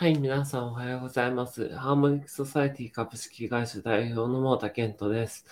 [0.00, 1.76] はい、皆さんおはようございます。
[1.76, 5.44] ハーモニックソサイティ株式会社代表の桃田健人です。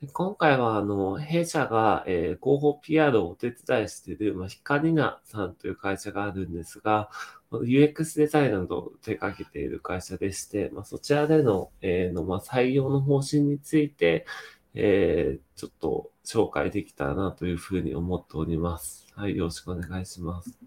[0.00, 7.10] で今回は、あの、弊社が、えー、広報 PR をお手伝いしている、まあ、ヒカリナさんという会社があるんですが、
[7.52, 14.24] UX デザインなどを手掛けている会社でして、まあ、そちらでの、えー、の、まあ、採用の方針について、
[14.72, 19.08] えー、ちょっと紹介できたらなというふうに思っております。
[19.14, 20.58] はい、よろしくお願いします。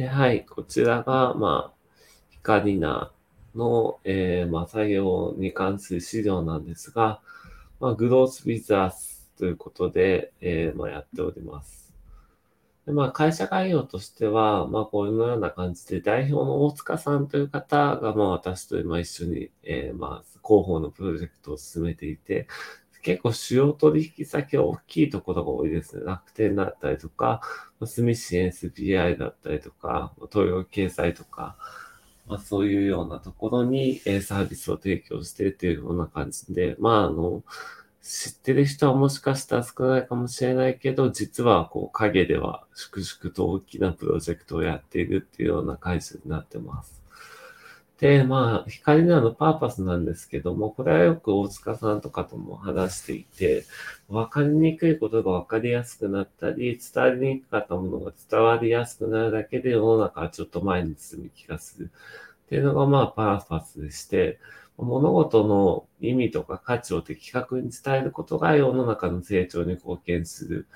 [0.00, 3.12] で、はい、こちらが、まあ、ヒカリナ
[3.54, 7.20] の、えー、まあ、採用に関する資料なんですが、
[7.80, 11.92] まあ、グロースビザースということで、えー、まあ、やっております。
[12.86, 22.48] でまあ、会社概要としては、まあ、このような感じで、代表の大塚さんという方が、まあ、私と今一緒に、えー、まあ、広報のプロジェクトを進めていて、
[23.02, 26.04] 結構主要取引先は大きいところが多いですね。
[26.04, 27.40] 楽天だったりとか、
[27.80, 31.56] 住市 SBI だったりとか、東洋経済とか、
[32.26, 37.42] まあ、そういうようなところに、サービスを提供しているというような感じで、まあ、あの、
[38.02, 46.99] 知ってる人はもしかしたら少ないかもしれないけど、実はこう影では粛々と大きなプロジェクトをやっているっていうような会社になってます。
[48.00, 53.66] で、まあ、光なのパーパスなんですけども、これはよく大塚さんとかとも話していて、
[54.08, 61.90] わかりにくいことがわかりやすくなったり、伝わりにくかったものが伝わりやすくなるだけで世の中はちょっと前に進む気がする。
[62.46, 64.38] っていうのがまあパーパスでして、
[64.78, 70.66] 物事の意味とか価値を的確に伝えることが世の中の成長に貢献する。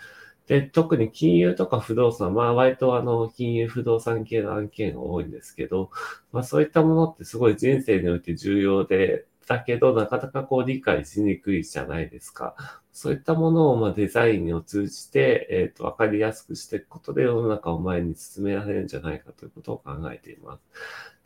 [0.46, 5.90] で、特に金融とか不動産、まあ割とあの、金融不動産系の案件が多いんですけど、
[6.32, 12.54] まあそういったものってすごい人生において重要で、だけどなかなかこう理解しにくいじゃないですか。
[12.92, 20.62] そういったものをまあデザインを通じて、えっ、ー、と、わかりやすくしていくことで世の中を前に進められるんじゃないかということを考えています。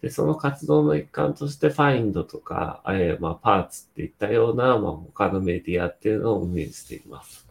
[0.00, 7.47] で、その活動の一環として、ファインドとか、えー、まあ、パーツっていったような、まあ、他のメディアっていうのを運営しています。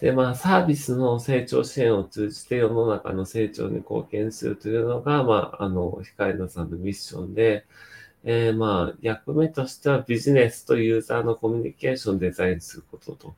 [0.00, 7.66] で、まあ、サービスの成長支援を通じて世の中の成長に貢献するというのが、まあ、あの、ヒカリナさんのミッションで、
[8.24, 13.34] えー、まあ、役目としてはビジネスとユーザーのコミュニケーションをデザインすることと。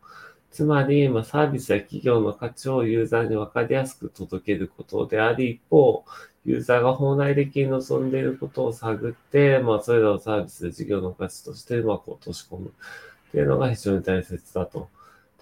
[0.50, 6.04] つまり、まあ、サービスや企業の価値をユーザーにわかりやすく届けることであり、一方、
[6.44, 14.88] ユーザーが本来的に望んでいることを探って、まあ、それらをサービス、事業の価値として、まあ、こう、落とし込むっていうのが非常に大切だと。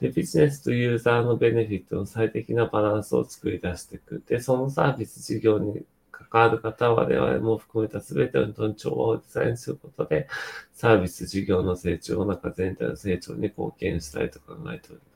[0.00, 4.22] で、ビジネスとユーザーのベネフィットの最適なバランスを作り出していく。
[4.26, 10.28] で、そのサービス事業に関わる方は我々も含めた全ての調和をデザインすることで、
[10.72, 15.08] サービス事業の成長の、中全体の成長に貢献したいと考えております。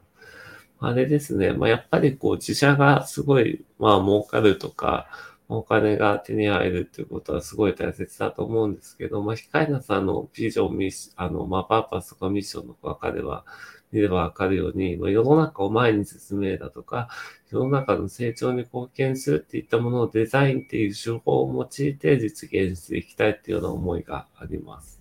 [0.85, 1.53] あれですね。
[1.53, 5.07] まあ、やっぱりこう、自社がすごい、まあ、儲かるとか、
[5.49, 13.45] お金が手に入るっていうことはすごい大切だと思うんですけど、まあ、ヒカイナさんのビジョン、ミッシあの、まあ、パーパスとかミッションの中では、
[13.93, 17.09] 見ればわかるように、ま、世の中を前に進めだとか、
[17.51, 25.01] 世の中の成長に貢献するっていったものをデザインっていう手法を用いて実現していきたいっていうような思いがあります。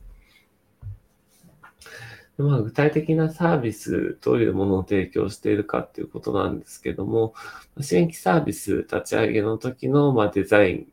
[2.38, 7.34] まあ、具体的なサービス、どういうものを提供しているかっていうことなんですけども、
[7.80, 10.88] 新規サービス立ち上げの時の、ま、デザイン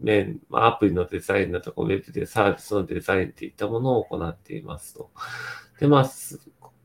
[0.00, 5.10] 面、ま、アプリのデザインだとか、ウェブでサービスのデザインっていったものを行っていますと。
[5.80, 6.10] で、まあ、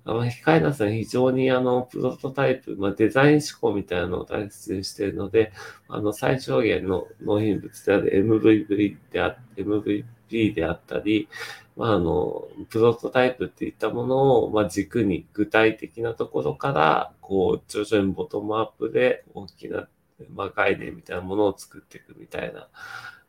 [0.10, 5.52] あの、ヒカイナさん非常にあの、プロトタイプ、まあ、デザイン思考みたいなのを大切にしているので、
[5.88, 11.30] あの、最小限の納品物である MVV であ、MVP であったり、
[11.76, 19.88] まあ、あの、プロトタイプっていったものを、まあ、軸に具体的なところから、こう、徐々にボトムアップで大きな、
[20.34, 22.68] まあ、概念みたいなものを作っていくみたいな、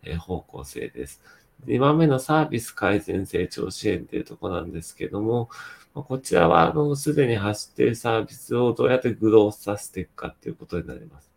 [0.02, 1.22] え、方向性です。
[1.66, 5.48] 2番目のサービス改善成長支援っていうとこなんですけども、
[5.94, 11.30] こちらは、あの、すでに走っているサービスをどうやってグロースさせていくかっていうことになります。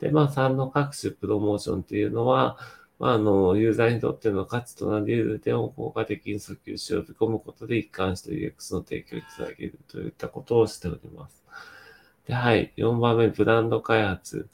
[0.00, 2.56] で、まあ、3の各種プロモーションっていうのは、
[2.98, 11.44] まあ、あの、ユーザーにとっての価値となり得る点を効果的に訴求し呼び込むことで一貫して UX の提供につなげるといったことをしております。
[12.26, 12.72] で、はい。
[12.76, 14.48] 4番目、ブランド開発。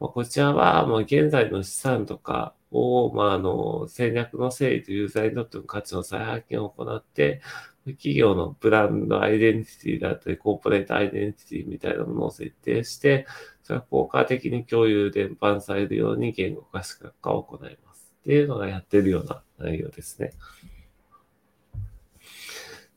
[0.00, 7.40] まあ、こちらは、まあ、現在の資産とかを、まあ、あの、戦略の整理とユーザーにとっての価値の再発見を行って、
[7.92, 13.26] 企業のブランドアイデンティティだったり、コーポレートアイデンティティみたいなものを設定して、
[13.62, 18.12] それは効果的に共有伝播されるように言語化視覚化を行います。
[18.20, 20.32] っていうのがやってるような内容ですね。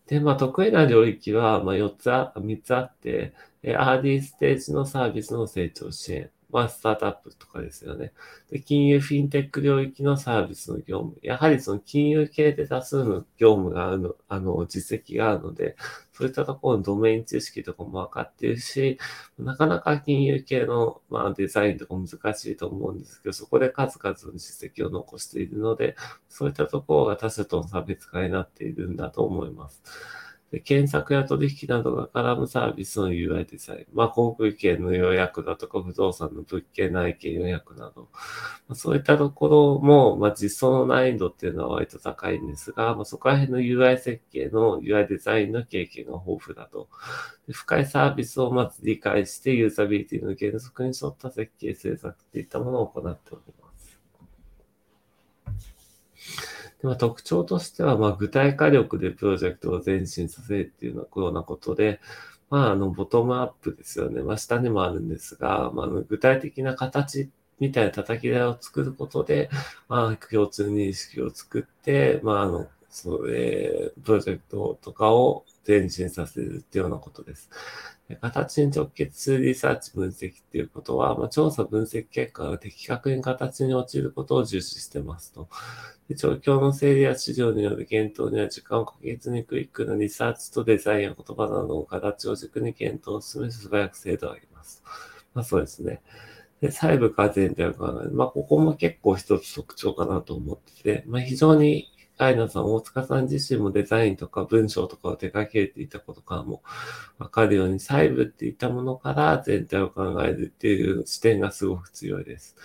[0.07, 3.33] で、まあ、得意な領域は、まあ、4つあ、3つあって、
[3.63, 6.29] RD ステージのサービスの成長支援。
[6.51, 8.11] まあ、スタートアップとかですよね。
[8.49, 11.17] で、金融フィンテック領域のサービスの業務。
[11.21, 15.75] やはりその金融系で多数の業務があるの、あの、実績があるので、
[16.13, 18.99] そういったところのドメイン知識とかも分かっているし、
[19.39, 25.95] なかなか金融系の、まあ、デザインとか難しいと思うんですけど、そこで数々の実績を残しているので、
[26.29, 29.81] そういったところが他社との差別化になっているんだと思います。
[30.51, 33.85] で検索や取引などが絡むサービスの UI デザイン。
[33.93, 38.09] まあ、航空券の予約だとか、不動産の物件内見予約など、
[38.67, 46.89] まあ、そういったところも、まあ、実装の難易度っていうのは割と高いんですが、まあ、そこら辺の UI 設計の UI デザインの経験が豊富だと。
[47.47, 54.01] で深いサービスをまず理解して、ユーザビリティの原則に沿った設計制作っていったものを行っております。
[56.81, 61.99] でまあ、特徴としては、まあ、具体化力でプロジェクトを前進させるっていうようなことで、
[62.49, 64.21] まあ、あの、ボトムアップですよね。
[64.21, 67.29] まあ、下にもあるんですが、まあ、具体的な形
[67.59, 69.49] みたいな叩き台を作ることで、
[69.87, 77.49] まあ、共通認識を作って、まあ、あの、それ、プロジェクトとかを前進させるっていうようなことです。
[78.19, 85.47] 形に直結するリサーチ分析っていうことは、まあ、調査分析結果が的確に形に落ちることを重視してますと。
[86.09, 94.83] で状況の整理や資料による検討には時間をかけずにクイックなリサーチとデザインや言葉などの形を軸に検討を進め、素早く精度を上げます。
[95.33, 96.01] まあそうですね。
[96.59, 98.11] で、細部から全体を考える。
[98.11, 106.61] まあここも結構一つ特徴かなと思ってて、まあ非常にアイナさん、大塚さん自身もデザインとか文章とかを手掛けていたことからも
[107.17, 112.55] わかるように、細部っていったものから全体を考えるっていう視点がすごく強いです。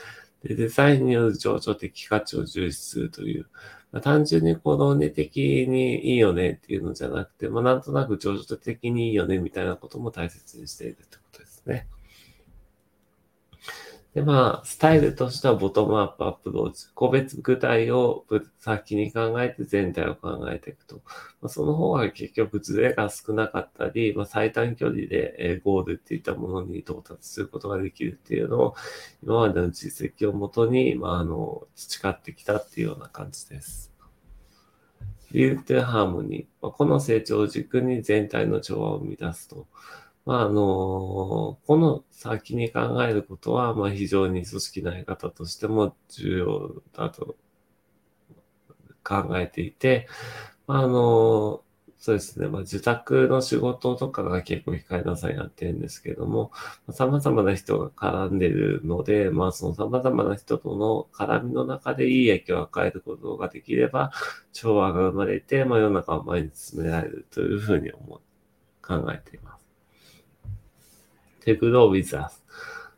[0.43, 3.47] でデザインによる情緒的価値を重視するという、
[3.93, 11.87] まあ、単純にこ論理的にいいよねっていうのじゃなくて、まあ、なんとなく情緒的にいいよねみたいなことも大切にしているってことですね。
[14.17, 16.87] で、まあ、スタイルとしてはボトムアップアプローチ。
[16.95, 18.25] 個別具体を
[18.61, 21.03] 先に考えて全体を考えていくと。
[21.43, 28.75] まあ、その方が結局ズレが少なかったり、まあ、最短距離でゴールっていったものに到達することができるっていうのを、
[29.23, 33.93] 今までの実績をもとに、まあ、あの、培ってきたっていうような感じです。
[35.33, 36.67] リューテハーモニー。
[36.67, 39.67] ま、この成長を軸に全体の調和を生み出すと。
[40.27, 47.37] まあ、あの、この先に考えることは、まあ、非常に組織のやり方としても重要だと
[49.05, 50.09] 考えていて、
[50.67, 51.63] まあ、あの、
[51.99, 52.49] そうですね。
[52.49, 56.53] まあ、自宅の仕事とかが結構控えなさいやってるんですけども、
[56.91, 64.13] 様々な人が絡んでるので、まあ、その様々な人との絡みの中でいい影響を与えることができれば、
[64.53, 68.21] 調和が生まれて、まあ、世の中を前に進められるというふうに思う、
[68.87, 69.56] 考えています。
[71.47, 72.45] テグローウィザス。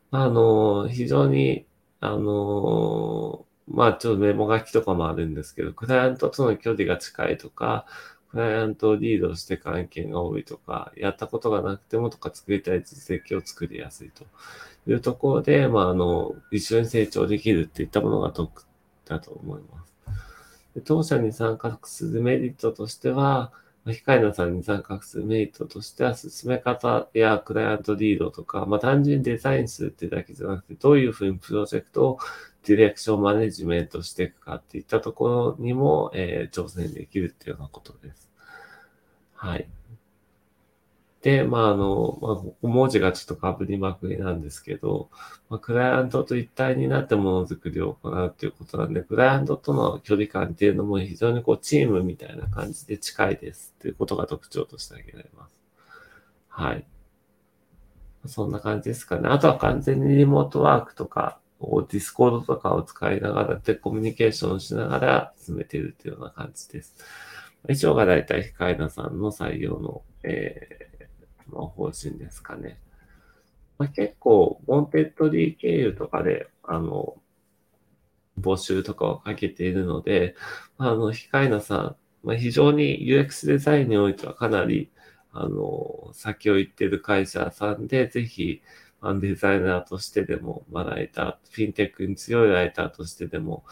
[0.09, 1.67] あの、非常に、
[1.99, 7.85] あの、まあちょっとメモ書きとかもあるんですけど、クライアントとの距離が近いとか、
[8.31, 14.25] クライアントをリードして関係が多いとか、やったことがなくてもとか作りたい実績を作りやすいと
[14.87, 18.65] いうところで、まああの、一緒に成長できるっていったものが得
[19.05, 19.93] だと思います。
[20.73, 23.51] で当社に参画するメリットとしては、
[23.85, 32.19] 控えなさんに参画するメリットとしては、進め方やクライアントリードとか、まあ単純にデザインするってだけじゃなくて、どういうふうにプロジェクトを
[32.65, 38.29] ディレクションマネジメントしていくかっていったところにも、えー、挑戦できるっていうようなことです。
[39.33, 39.67] はい。
[41.21, 45.09] で、まあ、あの、まあ、文字がちょっと被りまくりなんですけど、
[45.49, 55.61] まあ、クライアントと一体になってものづくりを行うということなんで、クライアントとの距離感っていうのも非常にこう、チームみたいな感じで近いですっていうことが特徴として挙げられます。
[56.47, 56.85] はい。
[58.25, 59.27] そんな感じですかね。
[59.27, 66.95] あとは完全にリモートワークとか、ディスコードとかを使いながらでコミュニケーションしながら進めているというような感じです。
[67.67, 70.88] 以上が大体、ヒカリナさんの採用の、えー
[71.51, 72.79] の方針ですかね。
[73.77, 77.15] まあ、結構、ウォンテッドリー経由とかで、あの、
[78.39, 80.35] 募集とかをかけているので、
[80.77, 84.91] あの、ヒカリナさん、まあ、非常に UX デザインにおいてはかなり、
[85.31, 88.61] あの、先を行っている会社さんで、ぜひ、
[89.21, 93.63] デザイナーとしてでも、まあ、ライター、フィンテックに強いライターとしてでも、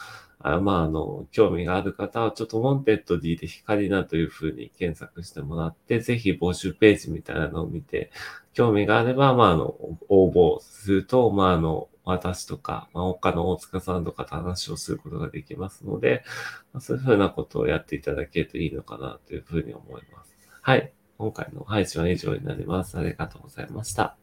[0.55, 8.11] あまあ、あの、興味がある方は、ちょっとモンテッド D で光なというふうに検索してもらって、ぜひ募集ページみたいなのを見て、
[8.53, 9.75] 興味があれば、まあ、あの、
[10.09, 16.23] 応募すると、まあ、あの、私とか、まあ、他の大塚さんとかと話をすることができますので、
[16.71, 20.37] まあ、そういうふうなことをやっていただけるといいのかなというふうに思います。
[20.61, 20.93] はい。
[21.17, 22.97] 今回の配信は以上になります。
[22.97, 24.15] ありがとうございました。